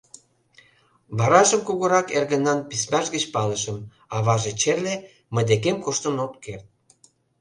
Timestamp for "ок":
6.25-6.33